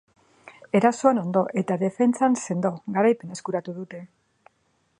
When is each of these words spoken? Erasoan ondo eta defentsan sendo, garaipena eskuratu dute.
Erasoan 0.77 1.19
ondo 1.23 1.43
eta 1.61 1.77
defentsan 1.83 2.37
sendo, 2.45 2.71
garaipena 2.97 3.39
eskuratu 3.41 3.77
dute. 3.77 4.01